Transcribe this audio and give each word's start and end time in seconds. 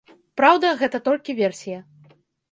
Праўда, 0.39 0.69
гэта 0.79 1.01
толькі 1.07 1.35
версія. 1.41 1.79